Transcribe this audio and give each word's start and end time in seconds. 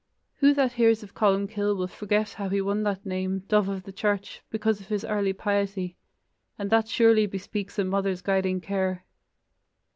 Who 0.37 0.55
that 0.55 0.71
hears 0.71 1.03
of 1.03 1.13
Columcille 1.13 1.75
will 1.75 1.85
forget 1.85 2.31
how 2.33 2.49
He 2.49 2.59
won 2.59 2.81
that 2.81 3.05
name, 3.05 3.43
"dove 3.47 3.69
of 3.69 3.83
the 3.83 3.91
Church", 3.91 4.41
because 4.49 4.81
of 4.81 4.87
his 4.87 5.05
early 5.05 5.31
piety, 5.31 5.95
and 6.57 6.71
that 6.71 6.87
surely 6.87 7.27
bespeaks 7.27 7.77
a 7.77 7.83
mother's 7.85 8.23
guiding 8.23 8.61
care. 8.61 9.05